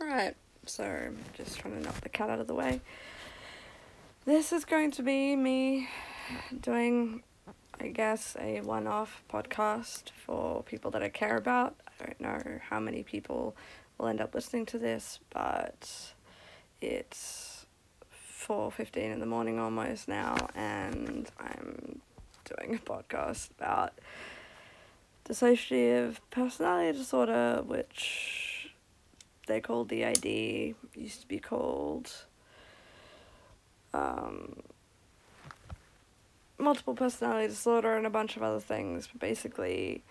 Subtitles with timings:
[0.00, 2.80] Alright, so I'm just trying to knock the cat out of the way.
[4.26, 5.88] This is going to be me
[6.60, 7.24] doing,
[7.80, 11.74] I guess, a one off podcast for people that I care about.
[12.00, 13.56] I don't know how many people
[13.98, 16.12] will end up listening to this, but
[16.80, 17.66] it's
[18.40, 22.00] 4.15 in the morning almost now, and I'm
[22.44, 23.94] doing a podcast about
[25.28, 28.47] dissociative personality disorder, which
[29.48, 32.12] they called DID, used to be called
[33.92, 34.62] um,
[36.58, 40.04] multiple personality disorder and a bunch of other things, but basically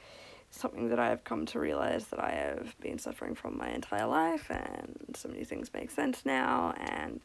[0.49, 4.07] something that I have come to realize that I have been suffering from my entire
[4.07, 6.73] life, and so many things make sense now.
[6.77, 7.21] And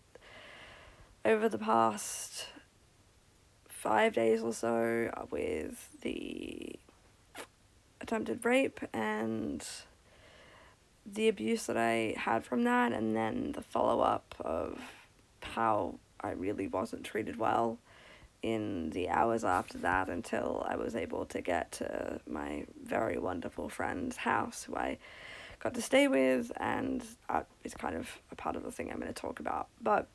[1.25, 2.47] over the past
[3.69, 6.79] five days or so, with the
[8.01, 9.67] attempted rape and
[11.05, 14.81] the abuse that I had from that, and then the follow up of
[15.43, 17.79] how I really wasn't treated well
[18.43, 23.69] in the hours after that until I was able to get to my very wonderful
[23.69, 24.99] friend's house who I
[25.61, 28.99] got to stay with, and uh, it's kind of a part of the thing I'm
[28.99, 29.69] going to talk about.
[29.81, 30.09] But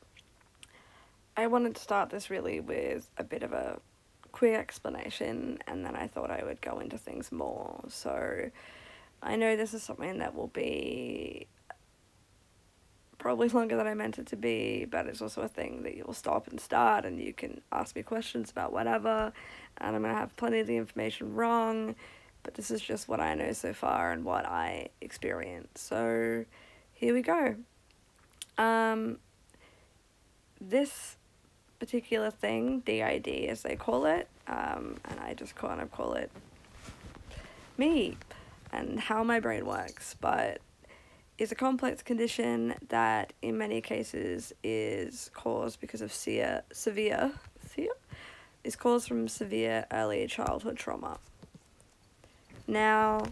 [1.36, 3.80] I wanted to start this really with a bit of a
[4.32, 7.82] quick explanation, and then I thought I would go into things more.
[7.88, 8.50] So,
[9.22, 11.46] I know this is something that will be
[13.18, 16.14] probably longer than I meant it to be, but it's also a thing that you'll
[16.14, 19.32] stop and start and you can ask me questions about whatever.
[19.78, 21.96] And I'm going to have plenty of the information wrong,
[22.44, 25.80] but this is just what I know so far and what I experience.
[25.80, 26.44] So
[26.92, 27.56] here we go.
[28.56, 29.18] Um,
[30.60, 31.16] this
[31.80, 36.30] particular thing, DID as they call it, um, and I just kind of call it
[37.76, 38.16] me
[38.72, 40.60] and how my brain works, but
[41.38, 47.32] it's a complex condition that in many cases is caused because of severe, severe,
[47.68, 47.92] severe,
[48.64, 51.18] is caused from severe early childhood trauma.
[52.66, 53.22] Now,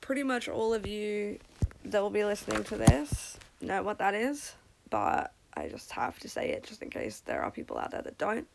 [0.00, 1.38] pretty much all of you
[1.84, 4.54] that will be listening to this know what that is,
[4.90, 8.02] but I just have to say it just in case there are people out there
[8.02, 8.46] that don't.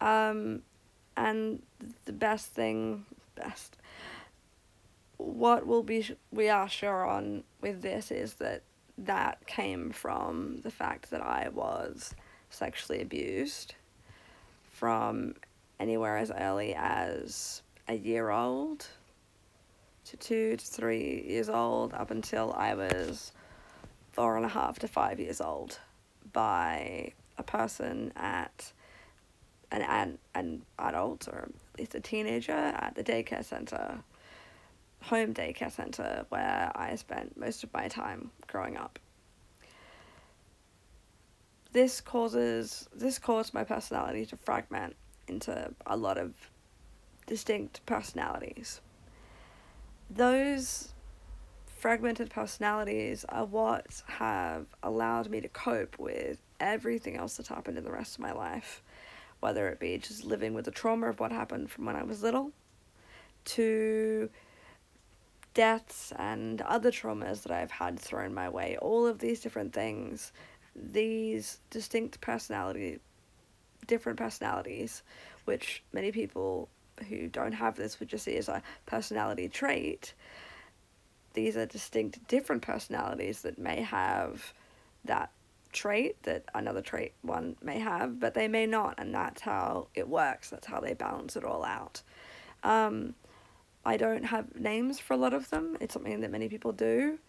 [0.00, 0.62] Um,
[1.16, 1.62] and
[2.04, 3.76] the best thing, best,
[5.18, 8.62] what will be we are sure on with this is that
[8.98, 12.14] that came from the fact that I was
[12.50, 13.74] sexually abused
[14.70, 15.34] from
[15.78, 18.86] anywhere as early as a year old
[20.06, 23.32] to two to three years old up until I was
[24.12, 25.78] four and a half to five years old
[26.32, 28.72] by a person at
[29.70, 33.98] an, an, an adult or at least a teenager at the daycare center
[35.06, 38.98] home daycare centre where I spent most of my time growing up.
[41.72, 44.96] This causes this caused my personality to fragment
[45.28, 46.34] into a lot of
[47.26, 48.80] distinct personalities.
[50.10, 50.92] Those
[51.66, 57.84] fragmented personalities are what have allowed me to cope with everything else that's happened in
[57.84, 58.82] the rest of my life,
[59.40, 62.22] whether it be just living with the trauma of what happened from when I was
[62.22, 62.52] little
[63.44, 64.30] to
[65.56, 70.30] deaths and other traumas that I've had thrown my way, all of these different things,
[70.76, 72.98] these distinct personality,
[73.86, 75.02] different personalities,
[75.46, 76.68] which many people
[77.08, 80.12] who don't have this would just see as a personality trait.
[81.32, 84.52] These are distinct different personalities that may have
[85.06, 85.30] that
[85.72, 90.06] trait that another trait one may have, but they may not, and that's how it
[90.06, 90.50] works.
[90.50, 92.02] That's how they balance it all out.
[92.62, 93.14] Um,
[93.86, 95.76] I don't have names for a lot of them.
[95.80, 97.20] It's something that many people do.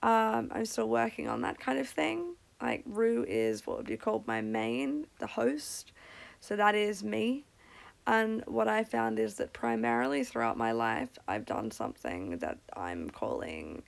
[0.00, 2.36] Um, I'm still working on that kind of thing.
[2.62, 5.90] Like Rue is what would be called my main, the host.
[6.40, 7.46] So that is me.
[8.06, 13.10] And what I found is that primarily throughout my life, I've done something that I'm
[13.10, 13.82] calling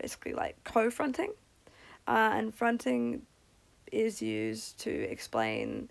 [0.00, 1.32] basically like co fronting.
[2.06, 3.22] Uh, and fronting
[3.90, 5.90] is used to explain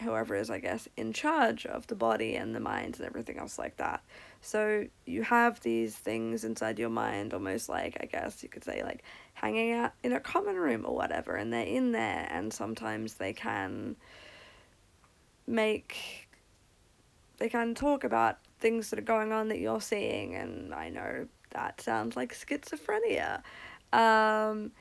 [0.00, 3.58] whoever is, I guess, in charge of the body and the mind and everything else
[3.58, 4.02] like that.
[4.40, 8.82] So you have these things inside your mind, almost like, I guess you could say,
[8.82, 9.02] like
[9.34, 13.32] hanging out in a common room or whatever, and they're in there, and sometimes they
[13.32, 13.96] can
[15.46, 16.28] make,
[17.38, 21.26] they can talk about things that are going on that you're seeing, and I know
[21.50, 23.42] that sounds like schizophrenia.
[23.92, 24.72] Um,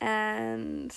[0.00, 0.94] and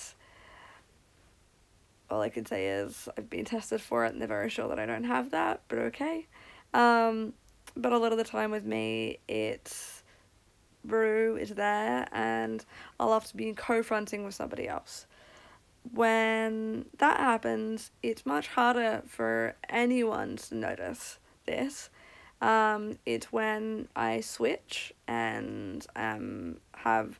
[2.10, 4.78] all I can say is I've been tested for it and they're very sure that
[4.78, 6.26] I don't have that, but okay.
[6.72, 7.32] Um,
[7.76, 10.02] but a lot of the time with me, it's
[10.84, 12.64] Rue is there, and
[12.98, 15.06] I'll often be co-fronting with somebody else.
[15.92, 21.90] When that happens, it's much harder for anyone to notice this.
[22.40, 27.18] Um, it's when I switch and um, have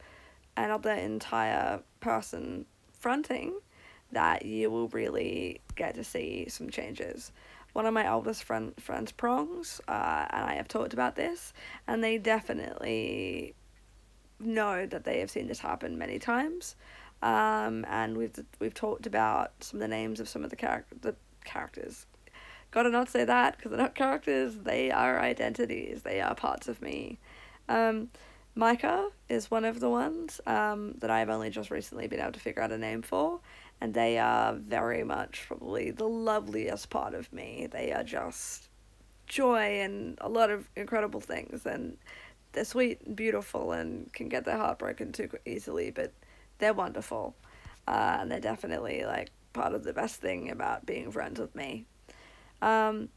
[0.56, 3.55] another entire person fronting
[4.12, 7.32] that you will really get to see some changes.
[7.76, 11.52] One of my oldest friend, friends, Prongs, uh, and I have talked about this,
[11.87, 13.55] and they definitely
[14.40, 16.75] know that they have seen this happen many times.
[17.20, 20.96] Um, and we've we've talked about some of the names of some of the character
[21.02, 22.06] the characters.
[22.70, 26.00] Gotta not say that because they're not characters; they are identities.
[26.00, 27.19] They are parts of me.
[27.69, 28.08] Um,
[28.55, 32.40] Micah is one of the ones um, that I've only just recently been able to
[32.40, 33.40] figure out a name for,
[33.81, 37.69] and they are very much probably the loveliest part of me.
[37.70, 38.69] They are just
[39.26, 41.96] joy and a lot of incredible things, and
[42.52, 46.12] they're sweet and beautiful and can get their heart broken too easily, but
[46.58, 47.34] they're wonderful,
[47.87, 51.87] uh, and they're definitely like part of the best thing about being friends with me.
[52.62, 53.08] Um,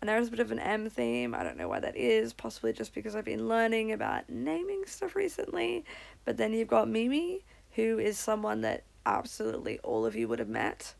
[0.00, 1.34] and there's a bit of an M theme.
[1.34, 5.16] I don't know why that is, possibly just because I've been learning about naming stuff
[5.16, 5.84] recently.
[6.26, 10.48] But then you've got Mimi, who is someone that absolutely all of you would have
[10.48, 10.94] met,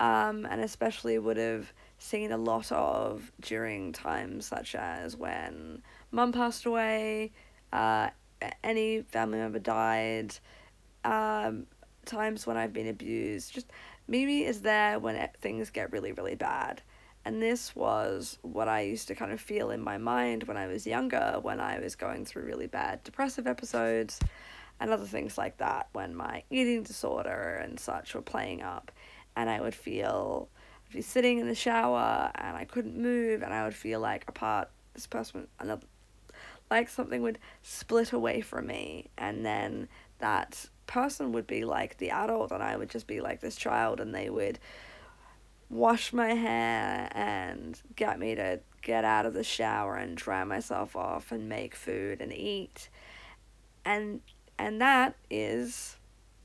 [0.00, 6.32] um, and especially would have seen a lot of during times such as when mum
[6.32, 7.32] passed away,
[7.72, 8.08] uh,
[8.64, 10.34] any family member died,
[11.04, 11.66] um,
[12.04, 13.54] times when I've been abused.
[13.54, 13.70] Just
[14.08, 16.82] Mimi is there when things get really, really bad.
[17.24, 20.66] And this was what I used to kind of feel in my mind when I
[20.66, 24.18] was younger, when I was going through really bad depressive episodes
[24.82, 28.90] and other things like that, when my eating disorder and such were playing up.
[29.36, 30.48] And I would feel,
[30.88, 34.24] I'd be sitting in the shower and I couldn't move, and I would feel like
[34.26, 35.86] a part, this person, another,
[36.68, 39.08] like something would split away from me.
[39.16, 39.86] And then
[40.18, 44.00] that person would be like the adult, and I would just be like this child,
[44.00, 44.58] and they would
[45.70, 50.96] wash my hair and get me to get out of the shower and dry myself
[50.96, 52.88] off and make food and eat.
[53.84, 54.20] And
[54.62, 55.96] and that is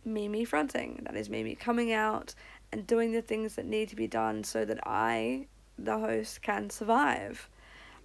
[0.03, 1.01] Mimi fronting.
[1.03, 2.33] That is Mimi coming out
[2.71, 5.45] and doing the things that need to be done so that I,
[5.77, 7.47] the host, can survive.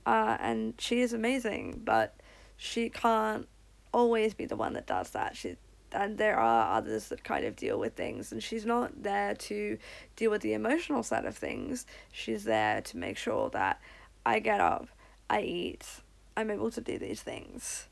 [0.05, 2.15] Uh, and she is amazing, but
[2.59, 3.49] she can't
[3.95, 5.35] always be the one that does that.
[5.35, 5.57] She
[5.95, 9.77] and there are others that kind of deal with things and she's not there to
[10.17, 13.79] deal with the emotional side of things she's there to make sure that
[14.25, 14.89] i get up
[15.29, 15.87] i eat
[16.35, 17.89] i'm able to do these things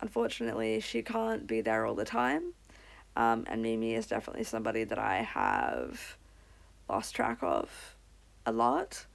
[0.00, 2.52] unfortunately she can't be there all the time
[3.16, 6.16] um, and mimi is definitely somebody that i have
[6.88, 7.96] lost track of
[8.46, 9.06] a lot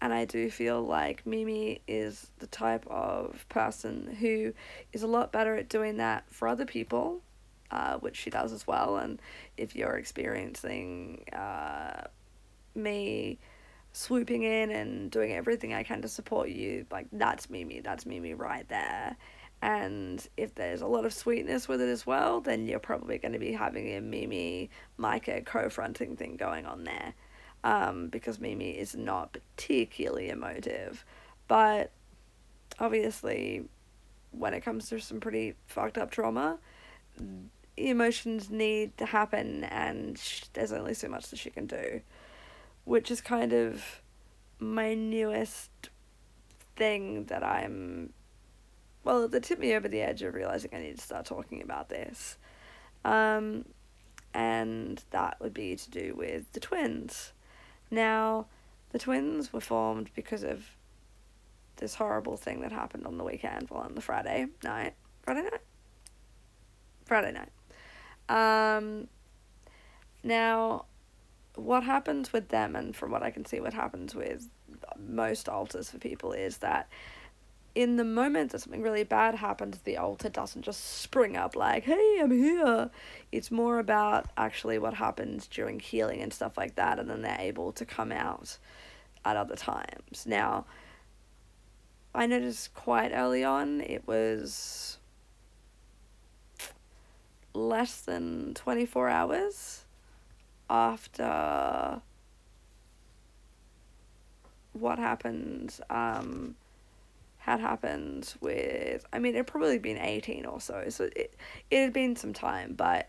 [0.00, 4.54] and I do feel like Mimi is the type of person who
[4.92, 7.20] is a lot better at doing that for other people
[7.70, 8.96] uh, which she does as well.
[8.96, 9.20] And
[9.56, 12.04] if you're experiencing uh,
[12.74, 13.38] me
[13.92, 18.34] swooping in and doing everything I can to support you, like that's Mimi, that's Mimi
[18.34, 19.16] right there.
[19.60, 23.32] And if there's a lot of sweetness with it as well, then you're probably going
[23.32, 27.14] to be having a Mimi Micah co fronting thing going on there.
[27.64, 31.04] Um, because Mimi is not particularly emotive.
[31.48, 31.90] But
[32.78, 33.64] obviously,
[34.30, 36.58] when it comes to some pretty fucked up trauma,
[37.78, 42.00] emotions need to happen and sh- there's only so much that she can do
[42.84, 44.02] which is kind of
[44.58, 45.70] my newest
[46.76, 48.12] thing that i'm
[49.08, 51.88] well that tipped me over the edge of realizing i need to start talking about
[51.88, 52.36] this.
[53.04, 53.64] Um,
[54.34, 57.32] and that would be to do with the twins.
[57.90, 58.46] Now
[58.90, 60.76] the twins were formed because of
[61.76, 64.92] this horrible thing that happened on the weekend well on the friday night.
[65.22, 65.60] Friday night?
[67.06, 67.48] Friday night.
[68.28, 69.08] Um,
[70.22, 70.84] now,
[71.54, 74.48] what happens with them, and from what I can see, what happens with
[74.98, 76.90] most alters for people is that
[77.78, 81.84] in the moment that something really bad happens, the alter doesn't just spring up like,
[81.84, 82.90] hey, I'm here.
[83.30, 87.38] It's more about actually what happens during healing and stuff like that, and then they're
[87.38, 88.58] able to come out
[89.24, 90.26] at other times.
[90.26, 90.66] Now,
[92.12, 94.98] I noticed quite early on, it was
[97.54, 99.84] less than 24 hours
[100.68, 102.02] after
[104.72, 106.56] what happened um,
[107.50, 111.34] had happened with I mean it probably been 18 or so so it
[111.70, 113.08] it had been some time but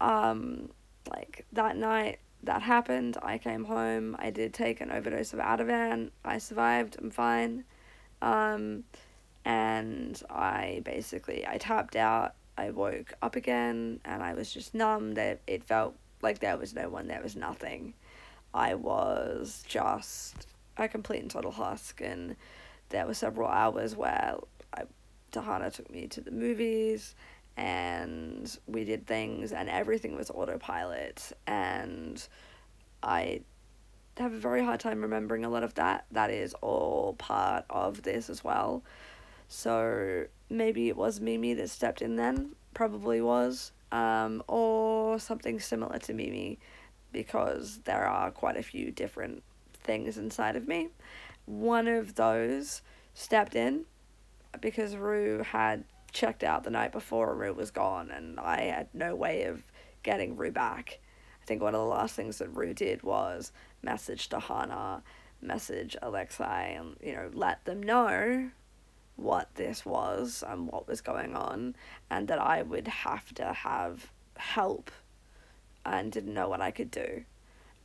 [0.00, 0.70] um
[1.10, 6.10] like that night that happened I came home I did take an overdose of Ativan
[6.24, 7.64] I survived I'm fine
[8.22, 8.84] um
[9.44, 12.34] and I basically I tapped out.
[12.56, 15.14] I woke up again, and I was just numb.
[15.14, 17.08] That it felt like there was no one.
[17.08, 17.94] There was nothing.
[18.52, 20.46] I was just
[20.76, 22.36] a complete and total husk, and
[22.90, 24.36] there were several hours where
[24.76, 24.82] I,
[25.32, 27.14] Tahana took me to the movies,
[27.56, 32.26] and we did things, and everything was autopilot, and
[33.02, 33.42] I
[34.16, 36.06] have a very hard time remembering a lot of that.
[36.12, 38.82] That is all part of this as well.
[39.48, 45.98] So maybe it was Mimi that stepped in then, probably was, um, or something similar
[45.98, 46.58] to Mimi,
[47.12, 49.42] because there are quite a few different
[49.82, 50.88] things inside of me.
[51.46, 52.82] One of those
[53.12, 53.84] stepped in
[54.60, 59.14] because Rue had checked out the night before Rue was gone, and I had no
[59.14, 59.62] way of
[60.02, 61.00] getting Rue back.
[61.42, 65.02] I think one of the last things that Rue did was message Tahana,
[65.42, 68.50] message Alexei, and you know let them know
[69.16, 71.76] what this was and what was going on,
[72.10, 74.90] and that I would have to have help,
[75.84, 77.24] and didn't know what I could do,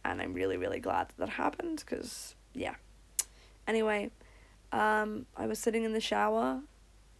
[0.05, 2.75] and I'm really really glad that that happened because yeah.
[3.69, 4.09] Anyway,
[4.71, 6.59] um, I was sitting in the shower,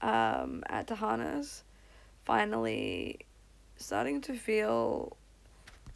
[0.02, 1.64] um, at Tahana's,
[2.26, 3.20] finally,
[3.78, 5.16] starting to feel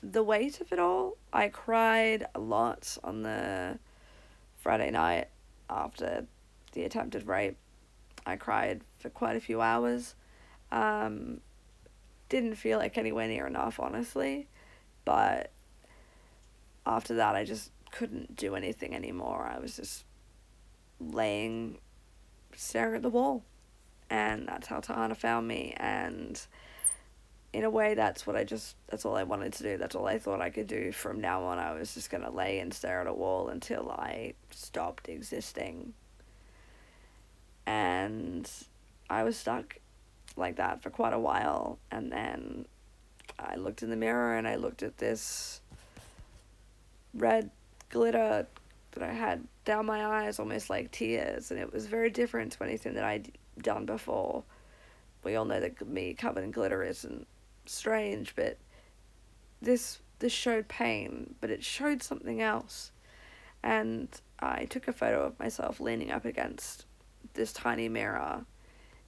[0.03, 1.17] the weight of it all.
[1.33, 3.79] I cried a lot on the
[4.59, 5.29] Friday night
[5.71, 6.27] after
[6.73, 7.57] the attempted rape.
[8.23, 10.13] I cried for quite a few hours.
[10.71, 11.41] Um,
[12.29, 14.47] didn't feel like anywhere near enough, honestly.
[15.03, 15.49] But
[16.85, 19.51] after that, I just couldn't do anything anymore.
[19.51, 20.05] I was just
[21.11, 21.77] laying,
[22.55, 23.43] staring at the wall.
[24.09, 25.73] And that's how Tahana found me.
[25.77, 26.39] And
[27.51, 29.77] in a way, that's what I just, that's all I wanted to do.
[29.77, 31.57] That's all I thought I could do from now on.
[31.57, 35.93] I was just going to lay and stare at a wall until I stopped existing.
[37.65, 38.49] And
[39.09, 39.77] I was stuck
[40.35, 41.79] like that for quite a while.
[41.91, 42.65] And then
[43.39, 45.61] I looked in the mirror and I looked at this
[47.13, 47.51] red
[47.89, 48.47] glitter
[48.93, 51.51] that I had down my eyes, almost like tears.
[51.51, 53.31] And it was very different to anything that I'd
[53.61, 54.43] done before.
[55.23, 57.27] We all know that me covered in glitter isn't
[57.65, 58.57] strange, but
[59.61, 62.91] this this showed pain, but it showed something else.
[63.61, 64.09] And
[64.39, 66.85] I took a photo of myself leaning up against
[67.33, 68.45] this tiny mirror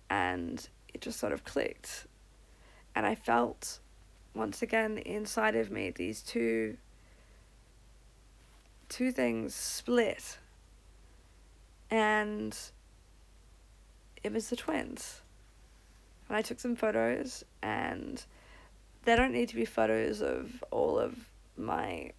[0.09, 2.07] and it just sort of clicked.
[2.95, 3.79] And I felt
[4.33, 6.77] once again inside of me these two
[8.95, 10.37] two things split.
[11.91, 12.57] And
[14.23, 15.21] it was the twins.
[16.29, 18.23] And I took some photos and
[19.03, 21.13] they don't need to be photos of all of
[21.57, 22.11] my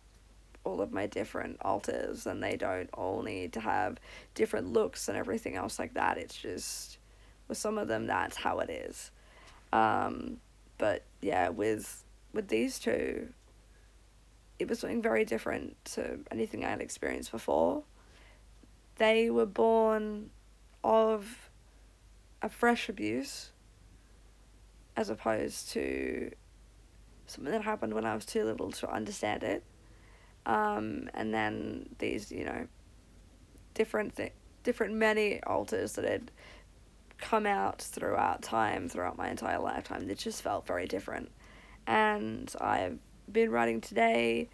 [0.65, 3.99] all of my different alters and they don't all need to have
[4.35, 6.99] different looks and everything else like that it's just
[7.47, 9.13] with some of them that's how it is
[9.73, 10.39] um,
[10.77, 12.03] but yeah with
[12.33, 13.29] with these two
[14.59, 17.83] it was something very different to anything i had experienced before
[18.97, 20.31] they were born
[20.83, 21.51] of
[22.43, 23.51] a fresh abuse
[24.97, 26.31] as opposed to
[27.27, 29.63] something that happened when I was too little to understand it.
[30.47, 32.67] Um, and then these, you know,
[33.75, 34.19] different
[34.63, 36.31] different many alters that had
[37.19, 41.31] come out throughout time, throughout my entire lifetime, that just felt very different.
[41.87, 42.99] And I've
[43.31, 44.49] been writing today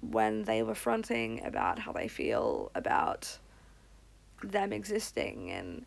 [0.00, 3.38] when they were fronting about how they feel about
[4.42, 5.86] them existing and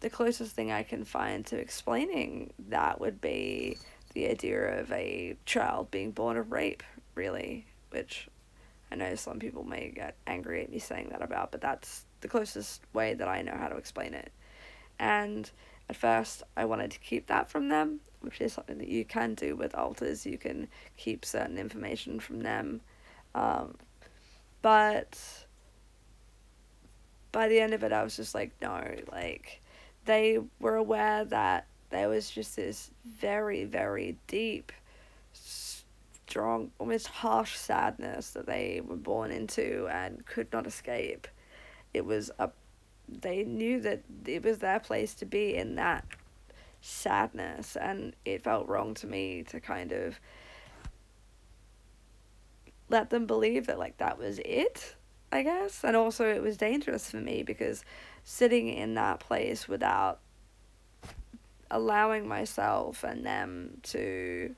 [0.00, 3.76] the closest thing I can find to explaining that would be
[4.14, 6.82] the idea of a child being born of rape,
[7.14, 8.28] really, which
[8.90, 12.28] I know some people may get angry at me saying that about, but that's the
[12.28, 14.32] closest way that I know how to explain it.
[14.98, 15.50] And
[15.88, 19.34] at first, I wanted to keep that from them, which is something that you can
[19.34, 20.26] do with alters.
[20.26, 22.80] You can keep certain information from them.
[23.34, 23.76] Um,
[24.62, 25.18] but
[27.32, 29.60] by the end of it, I was just like, no, like,
[30.04, 34.72] they were aware that there was just this very, very deep,
[35.32, 41.26] strong, almost harsh sadness that they were born into and could not escape.
[41.92, 42.50] It was a,
[43.08, 46.04] they knew that it was their place to be in that
[46.80, 50.18] sadness, and it felt wrong to me to kind of
[52.88, 54.96] let them believe that like that was it
[55.32, 55.84] i guess.
[55.84, 57.84] And also it was dangerous for me because
[58.24, 60.18] sitting in that place without
[61.70, 64.54] allowing myself and them to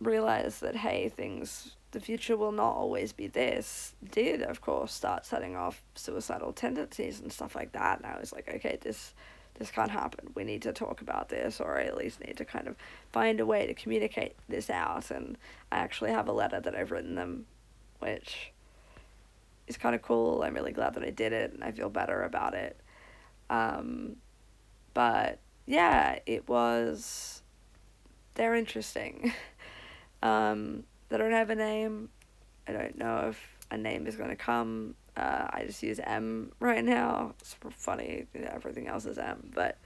[0.00, 5.26] realize that hey things the future will not always be this did of course start
[5.26, 7.98] setting off suicidal tendencies and stuff like that.
[7.98, 9.12] And i was like okay this
[9.60, 10.30] this can't happen.
[10.34, 12.76] We need to talk about this or I at least need to kind of
[13.12, 15.10] find a way to communicate this out.
[15.10, 15.36] And
[15.70, 17.46] i actually have a letter that i've written them
[18.00, 18.52] which
[19.68, 20.42] is kind of cool.
[20.42, 22.80] I'm really glad that i did it and i feel better about it.
[23.50, 24.16] Um,
[24.94, 27.42] but yeah it was
[28.34, 29.32] they're interesting.
[30.22, 32.10] Um, they don't have a name.
[32.68, 34.94] I don't know if a name is going to come.
[35.16, 37.34] Uh, I just use M right now.
[37.40, 38.26] It's funny.
[38.34, 39.50] Everything else is M.
[39.54, 39.78] But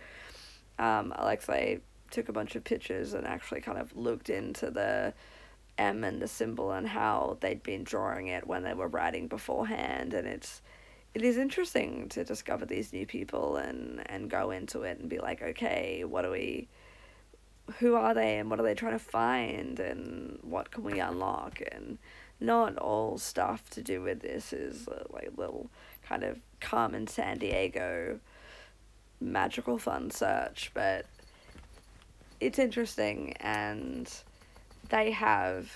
[0.79, 5.15] um, Alexei took a bunch of pictures and actually kind of looked into the
[5.79, 10.15] M and the symbol and how they'd been drawing it when they were writing beforehand.
[10.15, 10.63] And it's
[11.15, 15.19] it is interesting to discover these new people and, and go into it and be
[15.19, 16.69] like, okay, what do we
[17.79, 21.63] who are they and what are they trying to find and what can we unlock
[21.73, 21.99] and
[22.45, 25.71] not all stuff to do with this is uh, like little
[26.03, 28.19] kind of Carmen Sandiego
[29.21, 31.07] magical fun search, but
[32.41, 34.13] it's interesting and
[34.91, 35.71] they have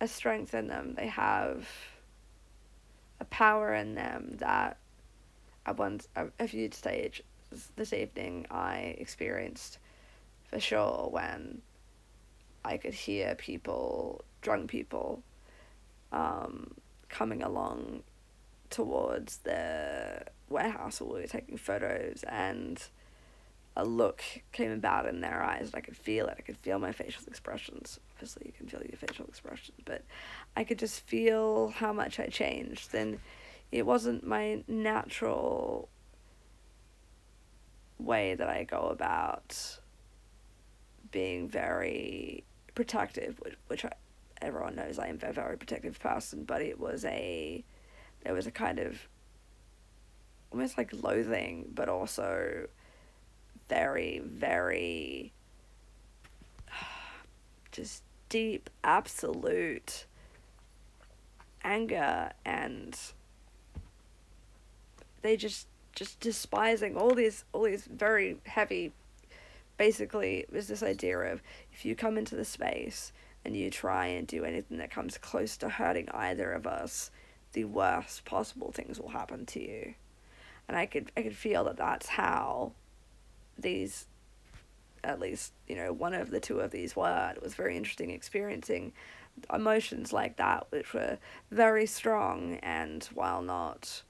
[0.00, 0.94] a strength in them.
[0.96, 1.68] They have
[3.20, 4.78] a power in them that
[5.66, 7.22] at one a, few stage
[7.76, 9.78] this evening I experienced
[10.48, 11.62] for sure when
[12.64, 15.22] I could hear people, drunk people,
[16.12, 16.74] um,
[17.08, 18.02] coming along
[18.68, 22.82] towards the warehouse where we were taking photos and
[23.76, 25.66] a look came about in their eyes.
[25.66, 26.36] And I could feel it.
[26.38, 28.00] I could feel my facial expressions.
[28.12, 30.04] Obviously, you can feel your facial expressions, but
[30.56, 32.94] I could just feel how much I changed.
[32.94, 33.20] And
[33.70, 35.88] it wasn't my natural
[37.98, 39.78] way that I go about
[41.10, 43.92] being very protective, which, which I,
[44.42, 47.64] everyone knows I am a very protective person, but it was a,
[48.24, 49.08] there was a kind of
[50.52, 52.66] almost like loathing, but also
[53.68, 55.32] very, very
[57.72, 60.06] just deep, absolute
[61.62, 62.98] anger and
[65.22, 68.92] they just just despising all these all these very heavy
[69.76, 73.12] basically was this idea of if you come into the space
[73.44, 77.10] and you try and do anything that comes close to hurting either of us,
[77.52, 79.94] the worst possible things will happen to you.
[80.68, 82.72] And I could I could feel that that's how
[83.58, 84.06] these
[85.02, 87.32] at least, you know, one of the two of these were.
[87.34, 88.92] It was very interesting experiencing
[89.52, 91.18] emotions like that, which were
[91.50, 94.02] very strong and while not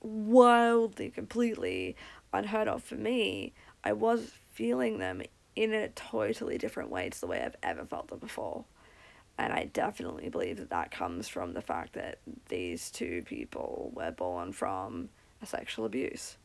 [0.00, 1.96] wildly, completely
[2.32, 5.22] unheard of for me, I was feeling them
[5.56, 8.64] in a totally different way to the way I've ever felt them before.
[9.38, 14.12] And I definitely believe that that comes from the fact that these two people were
[14.12, 15.08] born from
[15.42, 16.36] a sexual abuse,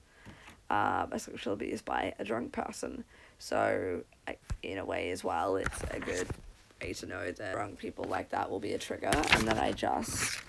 [0.69, 3.03] uh, a sexual abuse by a drunk person.
[3.37, 4.01] So,
[4.63, 6.27] in a way, as well, it's a good
[6.81, 9.71] way to know that drunk people like that will be a trigger, and that I
[9.71, 10.39] just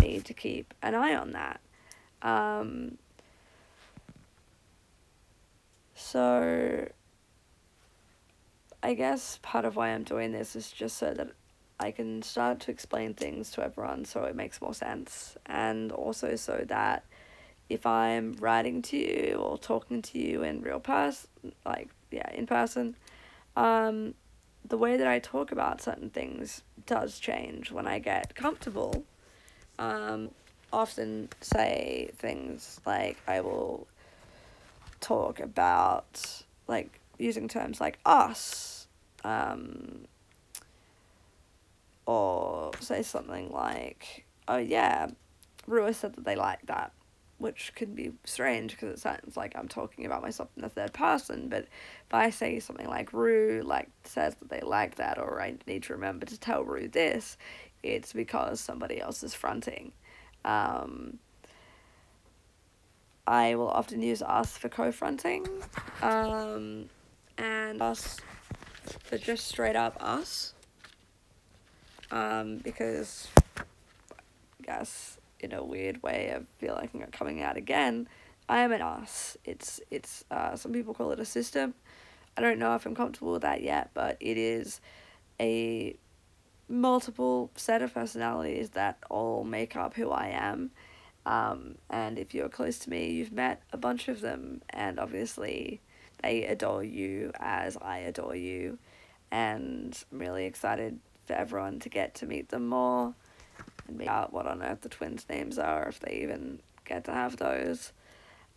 [0.00, 1.60] need to keep an eye on that.
[2.22, 2.96] Um,
[5.94, 6.88] so,
[8.82, 11.30] I guess part of why I'm doing this is just so that
[11.78, 15.36] I can start to explain things to everyone so it makes more sense.
[15.46, 17.04] And also so that
[17.68, 21.28] if I'm writing to you or talking to you in real person,
[21.64, 22.96] like, yeah, in person,
[23.56, 24.14] um,
[24.64, 29.04] the way that I talk about certain things does change when I get comfortable.
[29.78, 30.30] Um,
[30.72, 33.86] often say things like I will
[35.00, 38.86] talk about like using terms like us
[39.24, 40.06] um,
[42.06, 45.08] or say something like oh yeah
[45.66, 46.92] Rua said that they like that
[47.38, 50.92] which could be strange because it sounds like I'm talking about myself in the third
[50.92, 55.40] person but if I say something like Rue like says that they like that or
[55.40, 57.36] I need to remember to tell Rue this
[57.82, 59.92] it's because somebody else is fronting.
[60.44, 61.18] Um,
[63.26, 65.46] I will often use us for co-fronting,
[66.02, 66.88] um,
[67.42, 68.18] and us
[69.04, 70.54] for just straight up us,
[72.10, 73.28] um, because
[73.58, 73.62] I
[74.64, 78.08] guess in a weird way I feel like I'm coming out again.
[78.48, 79.36] I am an us.
[79.44, 81.74] It's it's uh, some people call it a system.
[82.36, 84.80] I don't know if I'm comfortable with that yet, but it is
[85.40, 85.96] a
[86.68, 90.70] multiple set of personalities that all make up who I am
[91.24, 95.80] um, and if you're close to me, you've met a bunch of them, and obviously
[96.22, 98.78] they adore you as I adore you.
[99.30, 103.14] and I'm really excited for everyone to get to meet them more
[103.88, 107.12] and meet out what on earth the twins' names are if they even get to
[107.12, 107.92] have those.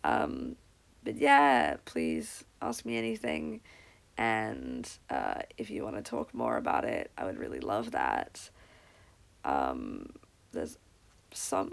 [0.04, 0.56] Um,
[1.02, 3.60] but yeah, please ask me anything.
[4.18, 8.50] And uh, if you want to talk more about it, I would really love that.
[9.44, 10.10] Um,
[10.52, 10.78] there's
[11.32, 11.72] some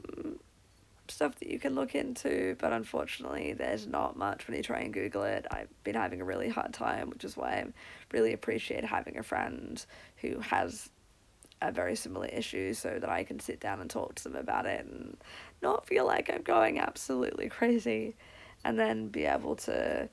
[1.08, 4.94] stuff that you can look into, but unfortunately, there's not much when you try and
[4.94, 5.46] Google it.
[5.52, 7.66] I've been having a really hard time, which is why I
[8.12, 9.84] really appreciate having a friend
[10.18, 10.90] who has
[11.62, 14.66] a very similar issue so that I can sit down and talk to them about
[14.66, 15.18] it and
[15.62, 18.16] not feel like I'm going absolutely crazy
[18.66, 20.10] and then be able to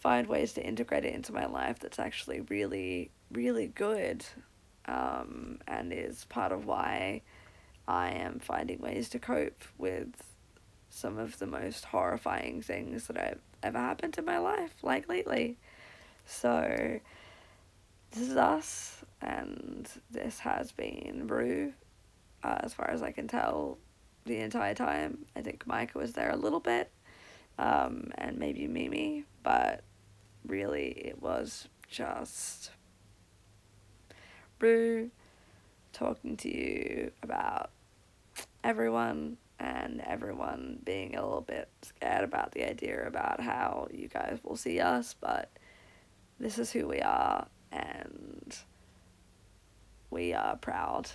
[0.00, 4.24] find ways to integrate it into my life that's actually really, really good
[4.86, 7.22] um, and is part of why
[7.86, 10.08] I am finding ways to cope with
[10.88, 15.58] some of the most horrifying things that have ever happened in my life, like lately.
[16.26, 17.00] So,
[18.10, 21.72] this is us, and this has been Rue,
[22.44, 23.78] uh, as far as I can tell,
[24.26, 25.26] the entire time.
[25.34, 26.90] I think Micah was there a little bit,
[27.58, 29.82] um, and maybe Mimi, but
[30.46, 32.70] really it was just
[34.60, 35.10] Rue
[35.92, 37.70] talking to you about
[38.64, 44.38] everyone and everyone being a little bit scared about the idea about how you guys
[44.42, 45.50] will see us, but
[46.40, 48.56] this is who we are and
[50.10, 51.10] we are proud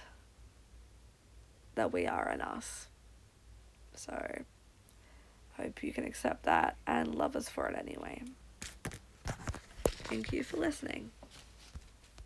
[1.75, 2.87] that we are in us.
[3.95, 4.43] So,
[5.57, 8.23] hope you can accept that and love us for it anyway.
[10.09, 11.11] Thank you for listening.